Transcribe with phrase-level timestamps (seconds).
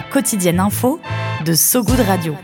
[0.00, 1.00] Quotidienne info
[1.44, 2.34] de So Good Radio.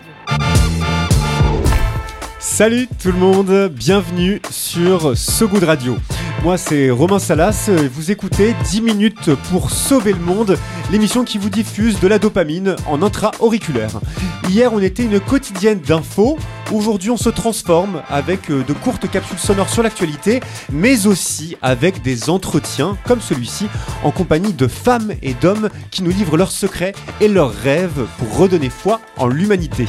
[2.39, 5.97] Salut tout le monde, bienvenue sur So Good Radio.
[6.43, 10.57] Moi c'est Romain Salas vous écoutez 10 minutes pour sauver le monde,
[10.93, 14.01] l'émission qui vous diffuse de la dopamine en intra-auriculaire.
[14.49, 16.39] Hier on était une quotidienne d'infos,
[16.73, 20.41] aujourd'hui on se transforme avec euh, de courtes capsules sonores sur l'actualité,
[20.73, 23.67] mais aussi avec des entretiens comme celui-ci
[24.03, 28.37] en compagnie de femmes et d'hommes qui nous livrent leurs secrets et leurs rêves pour
[28.37, 29.87] redonner foi en l'humanité.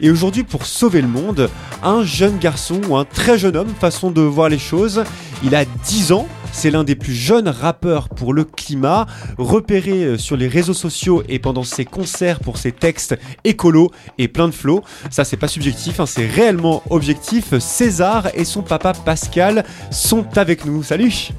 [0.00, 1.50] Et aujourd'hui pour sauver le monde,
[1.82, 5.04] un jeune garçon ou un très jeune homme, façon de voir les choses,
[5.42, 6.28] il a 10 ans.
[6.52, 9.06] C'est l'un des plus jeunes rappeurs pour le climat,
[9.38, 14.28] repéré euh, sur les réseaux sociaux et pendant ses concerts pour ses textes écolos et
[14.28, 14.82] plein de flow.
[15.10, 17.58] Ça, c'est pas subjectif, hein, c'est réellement objectif.
[17.58, 20.82] César et son papa Pascal sont avec nous.
[20.82, 21.30] Salut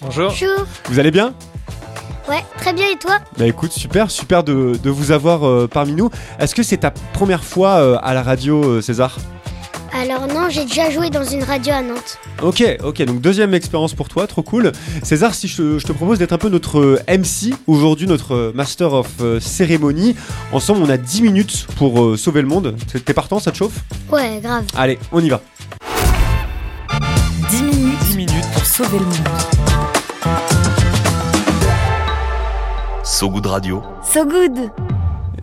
[0.00, 0.28] Bonjour.
[0.28, 0.66] Bonjour.
[0.88, 1.34] Vous allez bien?
[2.28, 3.18] Ouais, très bien et toi?
[3.36, 6.08] Bah écoute, super, super de, de vous avoir euh, parmi nous.
[6.38, 9.18] Est-ce que c'est ta première fois euh, à la radio, euh, César?
[9.94, 12.18] Alors non, j'ai déjà joué dans une radio à Nantes.
[12.42, 14.72] Ok, ok, donc deuxième expérience pour toi, trop cool.
[15.02, 18.52] César, si je, je te propose d'être un peu notre euh, MC, aujourd'hui notre euh,
[18.54, 20.16] Master of euh, Cérémonie.
[20.52, 22.74] Ensemble, on a 10 minutes pour euh, sauver le monde.
[22.90, 23.80] T'es- T'es partant, ça te chauffe?
[24.10, 24.64] Ouais, grave.
[24.74, 25.42] Allez, on y va.
[27.50, 29.28] 10 minutes, 10 minutes pour sauver le monde.
[33.04, 33.82] So Good Radio.
[34.10, 34.70] So Good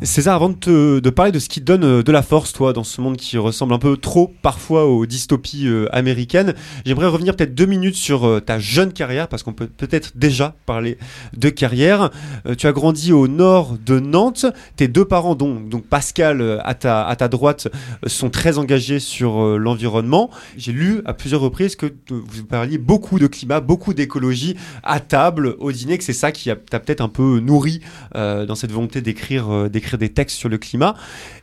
[0.01, 0.55] César, avant de,
[1.01, 3.37] te- parler de ce qui donne euh, de la force, toi, dans ce monde qui
[3.37, 6.53] ressemble un peu trop parfois aux dystopies euh, américaines,
[6.85, 10.55] j'aimerais revenir peut-être deux minutes sur euh, ta jeune carrière, parce qu'on peut peut-être déjà
[10.65, 10.97] parler
[11.35, 12.11] de carrière.
[12.57, 14.45] Tu as grandi au nord de Nantes.
[14.77, 17.67] Tes deux parents, dont donc Pascal à ta, à ta droite,
[18.07, 20.29] sont très engagés sur l'environnement.
[20.57, 25.55] J'ai lu à plusieurs reprises que vous parliez beaucoup de climat, beaucoup d'écologie à table,
[25.59, 27.81] au dîner, que c'est ça qui t'a peut-être un peu nourri
[28.15, 30.95] dans cette volonté d'écrire euh, des textes sur le climat.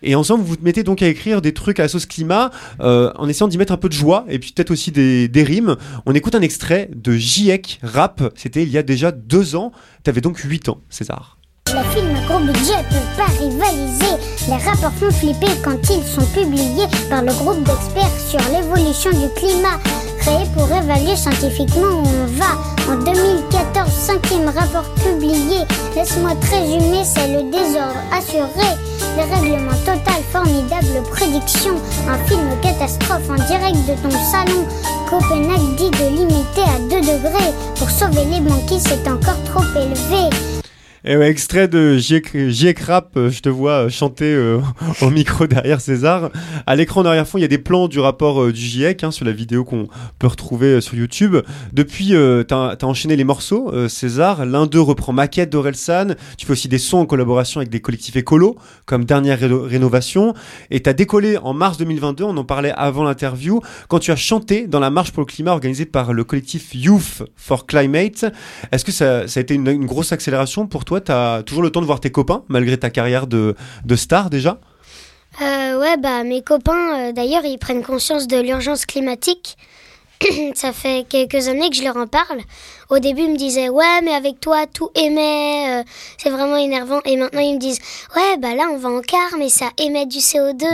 [0.02, 3.28] Et ensemble, vous vous mettez donc à écrire des trucs à sauce climat euh, en
[3.28, 5.76] essayant d'y mettre un peu de joie et puis peut-être aussi des, rimes.
[6.06, 9.72] On écoute un extrait de JEC Rap, c'était il y a déjà deux ans.
[10.02, 11.38] T'avais donc 8 ans, César.
[11.66, 14.16] Les films à gros budget peuvent pas rivaliser.
[14.48, 19.28] Les rapports font flipper quand ils sont publiés par le groupe d'experts sur l'évolution du
[19.34, 19.78] climat.
[20.26, 22.92] Pour évaluer scientifiquement où on va.
[22.92, 25.60] En 2014, cinquième rapport publié.
[25.94, 28.74] Laisse-moi te résumer, c'est le désordre assuré.
[29.16, 31.74] Dérèglement total, formidable prédiction.
[32.08, 34.66] Un film catastrophe en direct de ton salon.
[35.08, 37.52] Copenhague dit de limiter à 2 degrés.
[37.76, 40.55] Pour sauver les banquis, c'est encore trop élevé.
[41.06, 44.58] Extrait de JEC JEC Rap, euh, je te vois euh, chanter euh,
[45.02, 46.30] au micro derrière César.
[46.66, 49.24] À l'écran derrière fond, il y a des plans du rapport du GIEC hein, sur
[49.24, 49.86] la vidéo qu'on
[50.18, 51.36] peut retrouver sur YouTube.
[51.72, 52.12] Depuis,
[52.48, 54.44] t'as as enchaîné les morceaux, César.
[54.44, 56.16] L'un d'eux reprend Maquette d'Orelsan.
[56.38, 60.34] Tu fais aussi des sons en collaboration avec des collectifs écolos, comme Dernière Réno- Rénovation.
[60.70, 64.66] Et t'as décollé en mars 2022, on en parlait avant l'interview, quand tu as chanté
[64.66, 68.24] dans la marche pour le climat organisée par le collectif Youth for Climate.
[68.72, 71.86] Est-ce que ça, a été une grosse accélération pour toi T'as toujours le temps de
[71.86, 74.58] voir tes copains, malgré ta carrière de, de star déjà
[75.42, 79.56] Euh, ouais, bah mes copains, euh, d'ailleurs, ils prennent conscience de l'urgence climatique.
[80.54, 82.40] Ça fait quelques années que je leur en parle.
[82.88, 85.82] Au début, ils me disaient ouais, mais avec toi, tout émet, euh,
[86.18, 87.00] c'est vraiment énervant.
[87.04, 87.80] Et maintenant, ils me disent
[88.14, 90.64] ouais, bah là, on va en car, mais ça émet du CO2.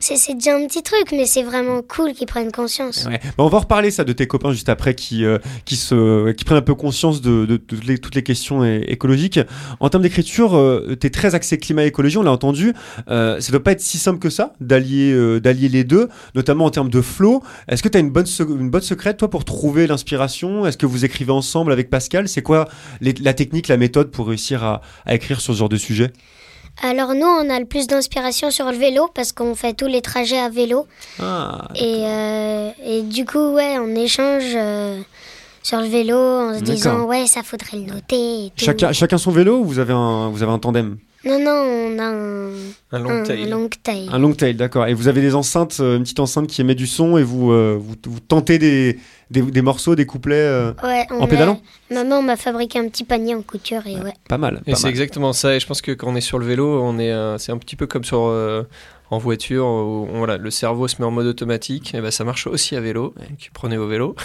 [0.00, 3.06] C'est c'est déjà un petit truc, mais c'est vraiment cool qu'ils prennent conscience.
[3.06, 3.20] Ouais.
[3.22, 6.44] Bah, on va reparler ça de tes copains juste après qui, euh, qui, se, qui
[6.44, 9.38] prennent un peu conscience de, de, de toutes, les, toutes les questions écologiques.
[9.78, 12.74] En termes d'écriture, euh, tu es très axé climat-écologie, on l'a entendu.
[13.08, 16.70] Euh, ça doit pas être si simple que ça d'allier d'allier les deux, notamment en
[16.70, 17.42] termes de flow.
[17.68, 20.66] Est-ce que tu as une bonne, une bonne secrète, toi, pour trouver l'inspiration?
[20.66, 21.59] Est-ce que vous écrivez ensemble?
[21.68, 22.66] Avec Pascal C'est quoi
[23.00, 26.12] les- la technique, la méthode pour réussir à, à écrire sur ce genre de sujet?
[26.82, 30.00] Alors nous, on a le plus d'inspiration sur le vélo parce qu'on fait tous les
[30.00, 30.86] trajets à vélo.
[31.20, 35.00] ah, Et, euh, et du coup, ouais, on échange euh,
[35.62, 38.46] sur le vélo en se disant ouais, ça faudrait le noter.
[38.46, 38.64] Et tout.
[38.64, 40.96] chacun, chacun son vélo ou vous avez un, vous avez un tandem?
[41.22, 42.50] Non, non, on a un,
[42.92, 43.46] Un long un tail.
[43.46, 44.08] long tail.
[44.10, 44.86] Un long tail, d'accord.
[44.86, 47.50] Et vous avez des enceintes, euh, une petite enceinte qui émet du son et vous,
[47.52, 48.98] euh, vous, vous tentez des,
[49.30, 51.60] des, des morceaux, des couplets euh, Ouais, En pédalant
[51.90, 54.12] a- Maman m'a fabriqué un petit panier en couture et ouais.
[54.28, 54.60] Pas mal.
[54.66, 55.54] Et c'est exactement ça.
[55.54, 57.58] Et je pense que quand on est sur le vélo, on est, euh, c'est un
[57.58, 58.62] petit peu comme sur euh,
[59.12, 61.92] en voiture où on- voilà, le cerveau se met en mode automatique.
[61.94, 63.12] Et ben ça marche aussi à vélo.
[63.18, 64.14] Donc prenez au vélo.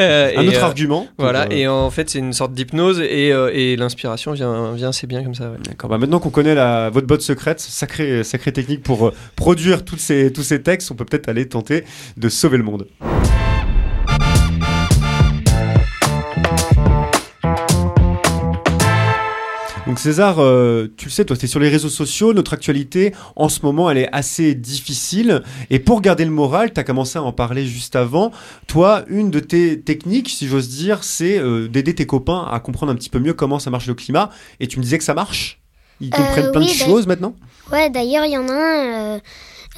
[0.00, 1.06] Euh, Un et, autre euh, argument.
[1.18, 1.42] Voilà.
[1.42, 5.06] euh, Et en fait, c'est une sorte d'hypnose et, euh, et l'inspiration vient, vient assez
[5.08, 5.50] bien comme ça.
[5.50, 5.58] ouais.
[5.64, 5.90] D'accord.
[5.90, 10.00] Bah maintenant qu'on connaît la, votre botte secrète, sacrée, sacrée technique pour euh, produire toutes
[10.00, 11.84] ces, tous ces textes, on peut peut-être aller tenter
[12.16, 12.86] de sauver le monde.
[19.92, 23.12] Donc César, euh, tu le sais, toi, tu es sur les réseaux sociaux, notre actualité
[23.36, 25.42] en ce moment, elle est assez difficile.
[25.68, 28.32] Et pour garder le moral, tu as commencé à en parler juste avant.
[28.66, 32.90] Toi, une de tes techniques, si j'ose dire, c'est euh, d'aider tes copains à comprendre
[32.90, 34.30] un petit peu mieux comment ça marche le climat.
[34.60, 35.60] Et tu me disais que ça marche
[36.00, 37.36] Ils Euh, comprennent plein oui, de bah- choses maintenant?
[37.70, 39.20] Ouais, d'ailleurs, il y en a un,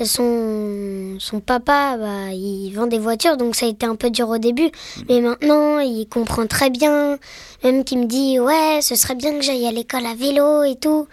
[0.02, 4.28] son, son papa, bah, il vend des voitures, donc ça a été un peu dur
[4.28, 4.70] au début.
[5.08, 7.18] Mais maintenant, il comprend très bien.
[7.62, 10.76] Même qu'il me dit, ouais, ce serait bien que j'aille à l'école à vélo et
[10.76, 11.06] tout.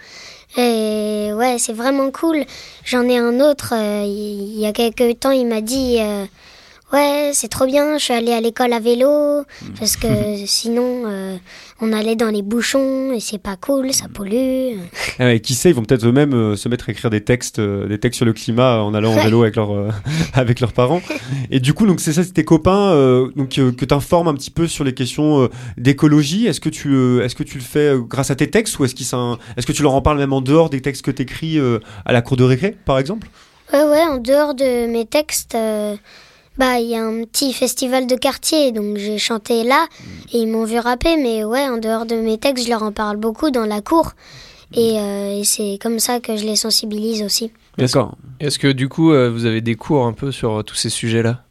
[0.56, 2.44] Et ouais, c'est vraiment cool.
[2.84, 6.24] J'en ai un autre, euh, il il y a quelques temps, il m'a dit, euh,
[6.92, 9.44] ouais, c'est trop bien, je suis allé à l'école à vélo,
[9.78, 10.08] parce que
[10.46, 11.36] sinon, euh,
[11.80, 14.76] on allait dans les bouchons et c'est pas cool, ça pollue.
[15.18, 17.58] Ah ouais, Qui sait, ils vont peut-être eux-mêmes euh, se mettre à écrire des textes,
[17.58, 19.70] euh, des textes sur le climat en allant en vélo avec, leur,
[20.34, 21.02] avec leurs parents.
[21.50, 22.92] Et du coup, donc c'est ça, c'est tes copains
[23.36, 26.46] donc, que tu informes un petit peu sur les questions d'écologie.
[26.46, 29.06] Est-ce que, tu, est-ce que tu le fais grâce à tes textes ou est-ce, qu'ils
[29.56, 31.58] est-ce que tu leur en parles même en dehors des textes que tu écris
[32.04, 33.28] à la cour de récré, par exemple?
[33.72, 35.56] Ouais, ouais, en dehors de mes textes,
[36.58, 39.86] bah, il y a un petit festival de quartier, donc j'ai chanté là,
[40.32, 42.92] et ils m'ont vu rapper, mais ouais, en dehors de mes textes, je leur en
[42.92, 44.12] parle beaucoup dans la cour,
[44.74, 47.52] et, euh, et c'est comme ça que je les sensibilise aussi.
[47.78, 48.16] D'accord.
[48.40, 50.90] Est-ce que du coup, euh, vous avez des cours un peu sur euh, tous ces
[50.90, 51.42] sujets-là?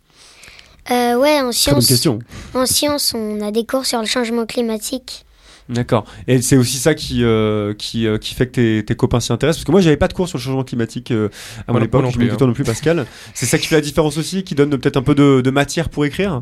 [0.90, 2.20] Euh, ouais, en sciences, question.
[2.54, 5.26] en sciences, on a des cours sur le changement climatique.
[5.72, 6.06] D'accord.
[6.28, 9.32] Et c'est aussi ça qui, euh, qui, euh, qui fait que tes, tes copains s'y
[9.32, 9.60] intéressent?
[9.60, 11.30] Parce que moi, j'avais pas de cours sur le changement climatique euh,
[11.68, 12.04] à mon époque.
[12.04, 13.06] non Je plus, me dis toi non plus, Pascal.
[13.34, 15.88] c'est ça qui fait la différence aussi, qui donne peut-être un peu de, de matière
[15.90, 16.40] pour écrire?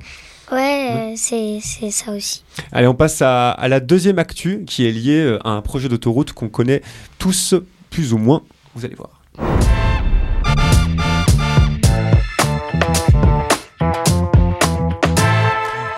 [0.52, 2.44] Ouais, euh, c'est c'est ça aussi.
[2.72, 6.34] Allez, on passe à, à la deuxième actu qui est liée à un projet d'autoroute
[6.34, 6.82] qu'on connaît
[7.20, 7.54] tous
[7.92, 8.42] plus ou moins.
[8.74, 9.19] Vous allez voir.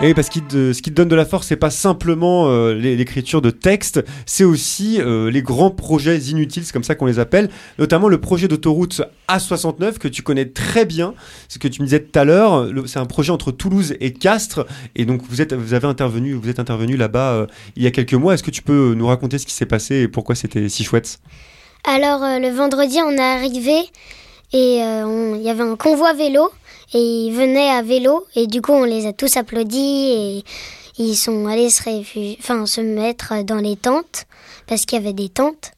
[0.04, 2.96] Et parce que ce qui te donne de la force, c'est pas simplement euh, l'é-
[2.96, 7.20] l'écriture de texte, c'est aussi euh, les grands projets inutiles, c'est comme ça qu'on les
[7.20, 11.14] appelle, notamment le projet d'autoroute A69 que tu connais très bien,
[11.48, 14.66] ce que tu me disais tout à l'heure, c'est un projet entre Toulouse et Castres,
[14.96, 17.46] et donc vous êtes, avez intervenu, intervenu là-bas euh,
[17.76, 18.34] il y a quelques mois.
[18.34, 21.20] Est-ce que tu peux nous raconter ce qui s'est passé et pourquoi c'était si chouette?
[21.84, 23.76] Alors, le vendredi, on est arrivé
[24.52, 26.50] et il y avait un convoi vélo
[26.94, 30.44] et ils venaient à vélo et du coup, on les a tous applaudis et
[30.98, 34.26] ils sont allés se, réfugier, enfin, se mettre dans les tentes
[34.66, 35.72] parce qu'il y avait des tentes.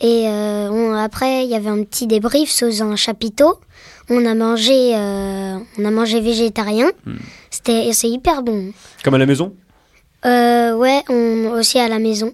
[0.00, 3.58] Et euh, on- après, il y avait un petit débrief sous un chapiteau.
[4.10, 6.90] On a mangé, euh, on a mangé végétarien.
[7.50, 8.72] C'était, c'est hyper bon.
[9.04, 9.54] Comme à la maison?
[10.24, 12.32] Euh, ouais, on, aussi à la maison.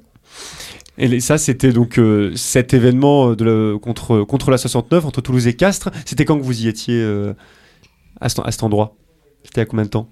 [0.97, 5.55] Et ça, c'était donc euh, cet événement de contre, contre la 69, entre Toulouse et
[5.55, 5.91] Castres.
[6.07, 7.33] C'était quand que vous y étiez euh,
[8.25, 8.97] à, cet, à cet endroit?
[9.45, 10.09] C'était à combien de temps?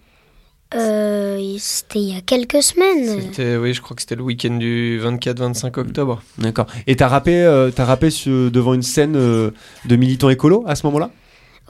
[0.75, 3.21] Euh, c'était il y a quelques semaines.
[3.21, 6.23] C'était, oui, je crois que c'était le week-end du 24-25 octobre.
[6.39, 6.67] D'accord.
[6.87, 9.51] Et t'as rappé, euh, t'as rappé sur- devant une scène euh,
[9.87, 11.11] de militants écolos à ce moment-là?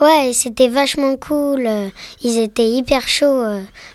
[0.01, 1.69] Ouais, c'était vachement cool.
[2.23, 3.45] Ils étaient hyper chauds.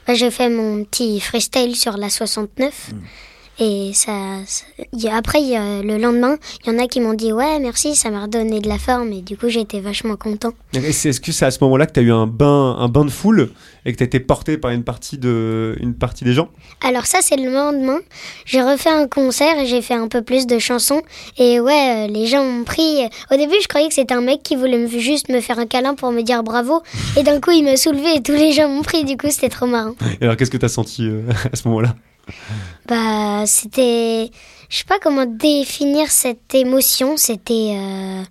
[0.08, 2.92] Bah, J'ai fait mon petit freestyle sur la 69.
[3.60, 4.12] Et ça,
[4.46, 7.34] ça- y a- après, y a- le lendemain, il y en a qui m'ont dit
[7.34, 9.12] Ouais, merci, ça m'a redonné de la forme.
[9.14, 10.52] Et du coup, j'étais vachement content.
[10.74, 13.50] Est-ce que c'est à ce moment-là que t'as eu un bain, un bain de foule
[13.86, 16.50] et que t'as été porté par une partie, de, une partie des gens?
[16.84, 17.98] Alors, ça, c'est le lendemain.
[18.46, 21.02] J'ai refait un concert et j'ai fait un peu plus de chansons.
[21.40, 23.00] Et ouais, euh, les gens m'ont pris.
[23.32, 25.96] Au début, je croyais que c'était un mec qui voulait juste me faire un câlin
[25.96, 26.84] pour me dire bravo.
[27.18, 29.04] Et d'un coup, il m'a soulevé et tous les gens m'ont pris.
[29.04, 29.96] Du coup, c'était trop marrant.
[30.22, 31.96] Et alors, qu'est-ce que t'as senti euh, à ce moment-là?
[32.88, 34.30] Bah, c'était.
[34.70, 37.18] Je sais pas comment définir cette émotion.
[37.18, 37.76] C'était.
[37.78, 38.24] euh,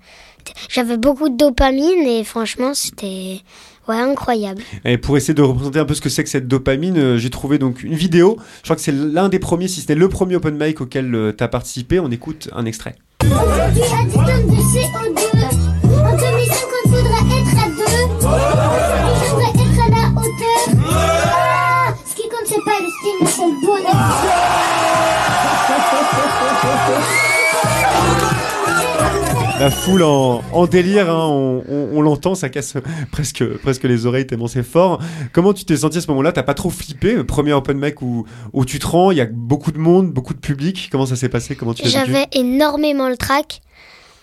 [0.69, 3.41] J'avais beaucoup de dopamine et franchement, c'était.
[3.89, 4.63] Ouais, incroyable.
[4.85, 7.31] Et pour essayer de représenter un peu ce que c'est que cette dopamine, euh, j'ai
[7.31, 8.37] trouvé donc une vidéo.
[8.59, 11.35] Je crois que c'est l'un des premiers, si ce n'est le premier open mic auquel
[11.39, 12.01] tu as participé.
[12.01, 12.97] On écoute un extrait.
[13.21, 15.21] Tu as 10 tonnes de CO2.
[15.87, 16.27] En 2050,
[16.85, 17.97] faudra être à deux.
[19.21, 20.61] J'aimerais être à la hauteur.
[20.91, 24.06] Ah, ce qui compte, c'est pas le style, mais c'est le bonheur.
[29.59, 32.75] La foule en, en délire, hein, on, on- on l'entend, ça casse
[33.11, 35.01] presque, presque les oreilles tellement c'est fort.
[35.33, 36.33] Comment tu t'es senti à ce moment-là?
[36.33, 37.25] T'as pas trop flippé?
[37.25, 40.35] Premier open mic où, où tu te rends, il y a beaucoup de monde, beaucoup
[40.35, 40.89] de public.
[40.93, 41.57] Comment ça s'est passé?
[41.57, 43.63] Comment tu J'avais énormément le trac,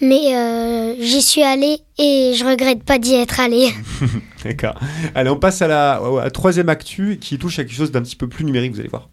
[0.01, 3.69] mais euh, j'y suis allée et je regrette pas d'y être allée.
[4.43, 4.75] D'accord.
[5.15, 8.01] Allez, on passe à la, à la troisième actu qui touche à quelque chose d'un
[8.01, 9.09] petit peu plus numérique, vous allez voir.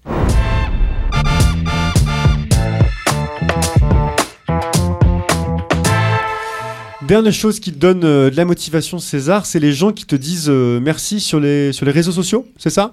[7.11, 10.15] Dernière chose qui te donne euh, de la motivation, César, c'est les gens qui te
[10.15, 12.93] disent euh, merci sur les, sur les réseaux sociaux, c'est ça?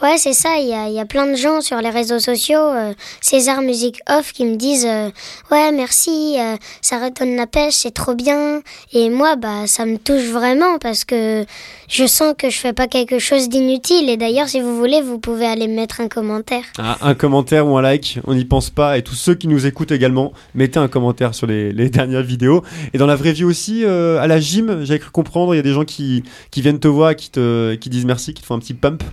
[0.00, 2.58] Ouais, c'est ça, il y a, y a plein de gens sur les réseaux sociaux,
[2.58, 5.10] euh, César Music Off, qui me disent euh,
[5.52, 8.62] Ouais, merci, euh, ça redonne la pêche, c'est trop bien.
[8.92, 11.44] Et moi, bah, ça me touche vraiment parce que
[11.88, 14.08] je sens que je fais pas quelque chose d'inutile.
[14.08, 16.64] Et d'ailleurs, si vous voulez, vous pouvez aller mettre un commentaire.
[16.78, 18.98] Ah, Un commentaire ou un like, on n'y pense pas.
[18.98, 22.64] Et tous ceux qui nous écoutent également, mettez un commentaire sur les, dernières vidéos.
[22.92, 25.62] Et dans la vraie vie aussi, à la gym, j'avais cru comprendre, il y a
[25.62, 28.56] des gens qui, qui viennent te voir, qui te qui disent merci, qui te font
[28.56, 29.04] un petit pump.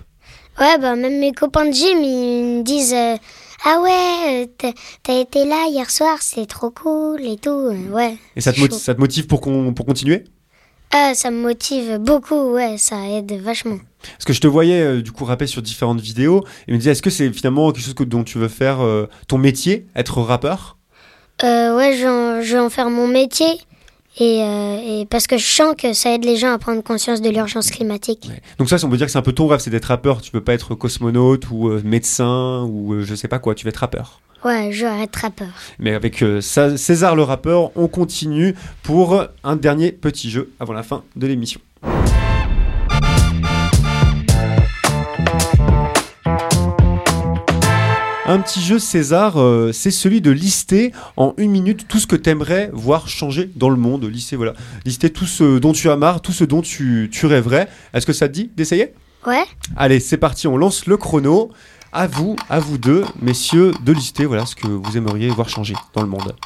[0.58, 3.16] Ouais, bah, même mes copains de gym, ils me disent euh,
[3.64, 4.70] Ah ouais, euh,
[5.02, 7.50] t'as- été là hier soir, c'est trop cool et tout.
[7.50, 8.16] Euh, Ouais.
[8.36, 8.78] Et ça te, c'est moti- chaud.
[8.78, 10.24] ça te motive pour, qu'on pour continuer?
[10.92, 13.78] Ah, ça me motive beaucoup, ouais, ça aide vachement.
[14.12, 16.90] Parce que je te voyais euh, du coup rapper sur différentes vidéos et me disais
[16.92, 20.20] est-ce que c'est finalement quelque chose que, dont tu veux faire euh, ton métier, être
[20.20, 20.78] rappeur?
[21.44, 23.46] Euh, ouais, je vais, en, je vais en faire mon métier.
[24.20, 27.22] Et, euh, et parce que je sens que ça aide les gens à prendre conscience
[27.22, 28.30] de l'urgence climatique.
[28.58, 30.20] Donc ça, on peut dire que c'est un peu ton rêve, c'est d'être rappeur.
[30.20, 33.64] Tu peux pas être cosmonaute ou euh, médecin ou euh, je sais pas quoi, tu
[33.64, 34.20] vas être rappeur.
[34.44, 35.48] Ouais, je vais être rappeur.
[35.78, 40.74] Mais avec euh, Sa- César le rappeur, on continue pour un dernier petit jeu avant
[40.74, 41.60] la fin de l'émission.
[48.30, 52.14] Un petit jeu César, euh, c'est celui de lister en une minute tout ce que
[52.14, 54.04] t'aimerais voir changer dans le monde.
[54.04, 54.52] Lister, voilà.
[54.84, 57.68] Lister tout ce dont tu as marre, tout ce dont tu, tu rêverais.
[57.92, 58.94] Est-ce que ça te dit d'essayer?
[59.26, 59.42] Ouais.
[59.76, 61.50] Allez, c'est parti, on lance le chrono.
[61.92, 65.74] À vous, à vous deux, messieurs, de lister voilà ce que vous aimeriez voir changer
[65.92, 66.36] dans le monde.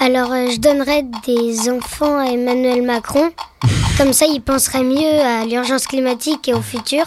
[0.00, 3.30] Alors, euh, je donnerais des enfants à Emmanuel Macron.
[3.98, 7.04] Comme ça, il penserait mieux à l'urgence climatique et au futur.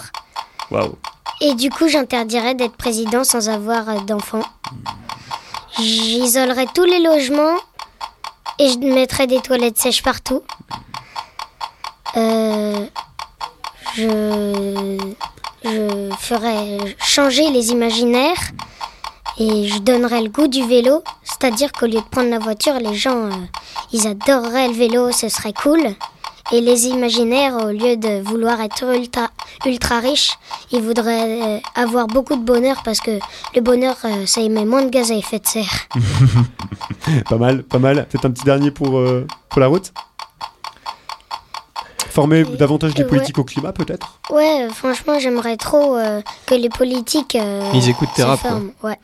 [0.69, 0.95] Waouh.
[1.41, 4.43] Et du coup, j'interdirais d'être président sans avoir euh, d'enfants.
[5.79, 7.55] J'isolerais tous les logements
[8.59, 10.41] et je mettrais des toilettes sèches partout.
[12.15, 12.87] Euh,
[13.95, 14.97] je,
[15.63, 18.51] je ferais changer les imaginaires
[19.39, 21.03] et je donnerais le goût du vélo.
[21.23, 23.31] C'est-à-dire qu'au lieu de prendre la voiture, les gens, euh,
[23.93, 25.95] ils adoreraient le vélo, ce serait cool.
[26.51, 29.29] Et les imaginaires, au lieu de vouloir être ultra,
[29.65, 30.37] ultra riches,
[30.71, 33.19] ils voudraient euh, avoir beaucoup de bonheur parce que
[33.55, 35.87] le bonheur, euh, ça émet moins de gaz à effet de serre.
[37.29, 38.07] pas mal, pas mal.
[38.07, 39.91] Peut-être un petit dernier pour, euh, pour la route?
[42.17, 43.09] Former davantage les ouais.
[43.09, 47.35] politiques au climat, peut-être Ouais, euh, franchement, j'aimerais trop euh, que les politiques.
[47.35, 48.39] euh, Ils écoutent tes rap.
[48.81, 48.95] Ouais.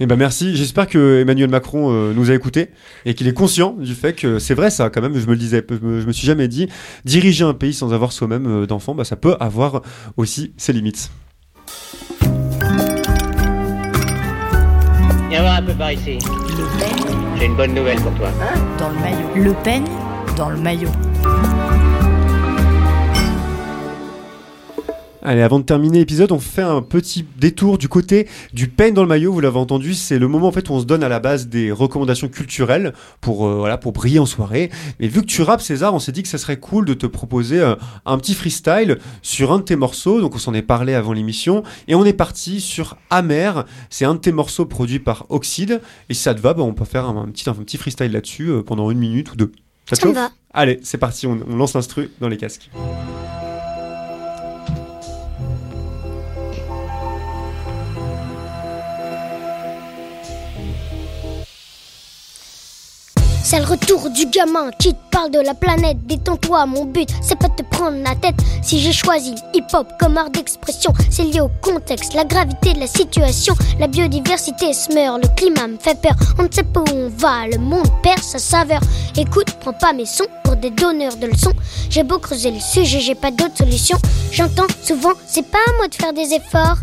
[0.00, 0.56] Eh ben merci.
[0.56, 2.70] J'espère que Emmanuel Macron euh, nous a écoutés
[3.06, 5.14] et qu'il est conscient du fait que c'est vrai ça quand même.
[5.16, 6.68] Je me le disais, je me, je me suis jamais dit
[7.04, 9.82] diriger un pays sans avoir soi-même euh, d'enfants, bah, ça peut avoir
[10.16, 11.08] aussi ses limites.
[15.28, 16.18] Viens voir un peu par ici.
[17.38, 18.28] J'ai une bonne nouvelle pour toi.
[18.76, 19.28] Dans le maillot.
[19.36, 19.84] Le peigne
[20.36, 20.90] dans le maillot.
[25.22, 29.02] Allez, avant de terminer l'épisode, on fait un petit détour du côté du peigne dans
[29.02, 29.32] le maillot.
[29.32, 31.48] Vous l'avez entendu, c'est le moment en fait où on se donne à la base
[31.48, 34.70] des recommandations culturelles pour euh, voilà pour briller en soirée.
[34.98, 37.04] Mais vu que tu rappes César, on s'est dit que ça serait cool de te
[37.06, 37.74] proposer euh,
[38.06, 40.22] un petit freestyle sur un de tes morceaux.
[40.22, 43.66] Donc on s'en est parlé avant l'émission et on est parti sur Amer.
[43.90, 45.82] C'est un de tes morceaux produits par Oxide.
[46.08, 48.12] Et si ça te va, bah, on peut faire un, un petit un petit freestyle
[48.12, 49.52] là-dessus euh, pendant une minute ou deux.
[49.86, 50.30] Ça te Ça chauffe va.
[50.54, 51.26] Allez, c'est parti.
[51.26, 52.70] On, on lance l'instru dans les casques.
[63.50, 66.06] C'est le retour du gamin qui te parle de la planète.
[66.06, 68.36] Détends-toi, mon but, c'est pas de te prendre la tête.
[68.62, 72.86] Si j'ai choisi hip-hop comme art d'expression, c'est lié au contexte, la gravité de la
[72.86, 73.56] situation.
[73.80, 76.14] La biodiversité se meurt, le climat me fait peur.
[76.38, 78.82] On ne sait pas où on va, le monde perd sa saveur.
[79.16, 81.54] Écoute, prends pas mes sons pour des donneurs de leçons.
[81.88, 83.98] J'ai beau creuser le sujet, j'ai pas d'autre solution.
[84.30, 86.76] J'entends souvent, c'est pas à moi de faire des efforts.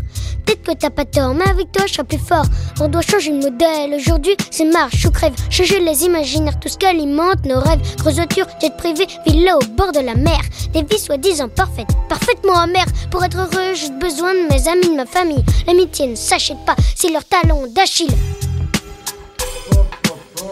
[0.48, 2.46] Peut-être que t'as pas tort, mais avec toi je serai plus fort.
[2.80, 3.92] On doit changer de modèle.
[3.94, 5.34] Aujourd'hui, c'est marche ou crève.
[5.50, 7.80] Changer les imaginaires, tout ce qu'alimente nos rêves.
[7.98, 10.40] Grosse voiture, jet privé, villa au bord de la mer.
[10.72, 12.86] Des vies soi-disant parfaites, parfaitement amères.
[13.10, 15.44] Pour être heureux, j'ai besoin de mes amis, de ma famille.
[15.66, 18.08] L'amitié ne s'achète pas, c'est leur talon d'Achille.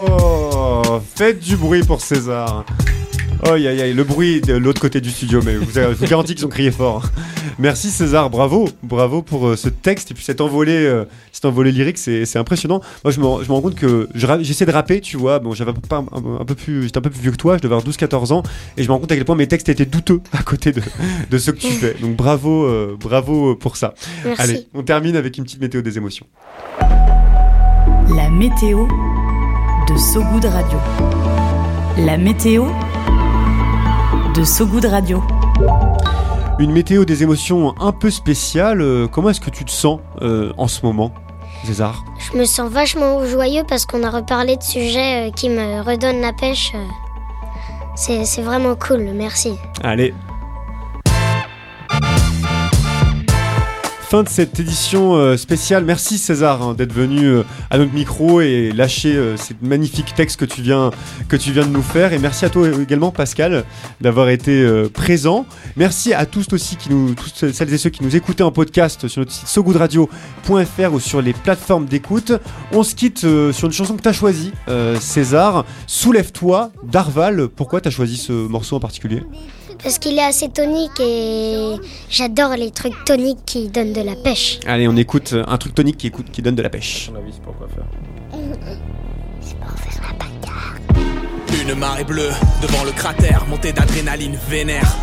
[0.07, 1.01] Oh, César.
[1.15, 2.65] Faites du bruit pour César.
[3.45, 6.33] Oh, aïe, aïe, le bruit de l'autre côté du studio, mais vous, je vous garantis
[6.33, 7.03] qu'ils ont crié fort.
[7.59, 11.71] Merci César, bravo, bravo pour euh, ce texte et puis cet envolé, euh, cet envolé
[11.71, 12.81] lyrique, c'est c'est impressionnant.
[13.03, 15.39] Moi, je me, je me rends compte que je j'essaie de rapper, tu vois.
[15.39, 17.57] Bon, j'avais pas un, un- un peu plus, j'étais un peu plus vieux que toi,
[17.57, 18.43] je devais avoir 12-14 ans,
[18.75, 20.81] et je me rends compte à quel point mes textes étaient douteux à côté de,
[21.29, 21.95] de ceux que tu fais.
[22.01, 23.93] Donc bravo, euh, bravo pour ça.
[24.25, 24.41] Merci.
[24.41, 26.25] Allez, on termine avec une petite météo des émotions.
[28.15, 28.87] La météo
[29.89, 30.79] de So Good Radio.
[31.99, 32.65] La météo
[34.37, 35.23] de So Good Radio.
[36.59, 38.81] Une météo des émotions un peu spéciale.
[38.81, 41.11] euh, comment est-ce que tu te sens euh, en ce moment,
[41.63, 42.05] César?
[42.19, 46.21] Je me sens vachement joyeux parce qu'on a reparlé de sujets euh, qui me redonnent
[46.21, 46.73] la pêche.
[47.95, 49.55] c'est vraiment cool, merci.
[49.83, 50.13] Allez.
[54.09, 55.83] Fin de cette édition euh, spéciale.
[55.83, 60.39] Merci César hein, d'être venu euh, à notre micro et lâcher euh, ces magnifiques textes
[60.39, 60.91] que tu viens
[61.27, 62.13] de nous faire.
[62.13, 63.65] Et merci à toi également Pascal
[63.99, 65.45] d'avoir été présent.
[65.75, 69.09] Merci à tous aussi qui nous, toutes celles et ceux qui nous écoutaient en podcast
[69.09, 72.31] sur notre site sogoodradio.fr ou sur les plateformes d'écoute.
[72.71, 74.53] On se quitte sur une chanson que tu as choisie,
[75.01, 75.65] César.
[75.85, 77.49] Soulève-toi d'Arval.
[77.49, 79.23] Pourquoi tu as choisi ce morceau en particulier?
[79.83, 81.75] Parce qu'il est assez tonique et
[82.09, 84.59] j'adore les trucs toniques qui donnent de la pêche.
[84.65, 87.09] Allez, on écoute un truc tonique qui, écoute, qui donne de la pêche.
[87.11, 87.85] Ton avis, c'est pourquoi faire
[91.61, 92.31] Une marée bleue
[92.61, 94.95] devant le cratère, montée d'adrénaline vénère.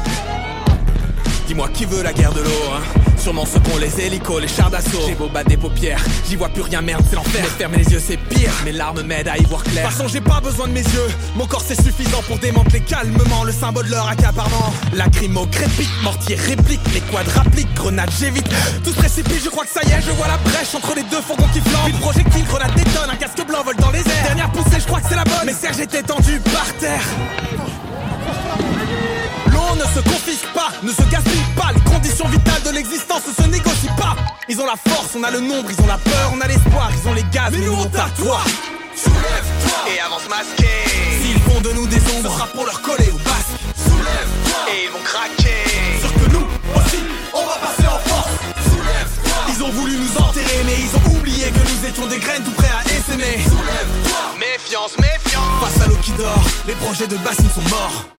[1.46, 3.03] Dis-moi qui veut la guerre de l'eau, hein?
[3.24, 5.00] Sûrement ceux qu'ont les hélicos, les chars d'assaut.
[5.06, 7.42] J'ai beau des paupières, j'y vois plus rien, merde, c'est l'enfer.
[7.56, 8.52] Fermer les yeux, c'est pire.
[8.66, 9.82] Mes larmes m'aident à y voir clair.
[9.82, 11.08] De toute façon, j'ai pas besoin de mes yeux.
[11.34, 14.74] Mon corps, c'est suffisant pour démanteler calmement le symbole de leur accaparement.
[14.92, 18.46] Lacrymo crépite, mortier réplique, les quads rappliques, grenades, j'évite.
[18.84, 21.04] Tout se précipite, je crois que ça y est, je vois la brèche entre les
[21.04, 21.88] deux fourgons qui flambent.
[21.88, 24.24] Une projectile, grenade détonne, un casque blanc vole dans les airs.
[24.26, 25.46] Dernière poussée, je crois que c'est la bonne.
[25.46, 27.00] Mais Serge était tendu par terre.
[29.84, 31.70] Ne se confisque pas, ne se gaspille pas.
[31.74, 34.16] Les conditions vitales de l'existence ne se négocient pas.
[34.48, 36.90] Ils ont la force, on a le nombre, ils ont la peur, on a l'espoir,
[36.90, 38.40] ils ont les gaz, mais, nous on t'a toi.
[38.96, 40.72] Soulève-toi et avance masqué.
[41.22, 43.60] S'ils font de nous des ombres, ce sera pour leur coller au basque.
[43.76, 46.00] Soulève-toi et ils vont craquer.
[46.00, 47.02] Sûr que nous aussi,
[47.34, 48.34] on va passer en force.
[48.64, 49.36] Soulève-toi.
[49.54, 52.52] Ils ont voulu nous enterrer, mais ils ont oublié que nous étions des graines tout
[52.52, 53.44] prêts à essaimer.
[53.44, 54.20] Soulève-toi.
[54.40, 55.60] Méfiance, méfiance.
[55.60, 58.06] Face à l'eau qui dort, les projets de bassine sont morts.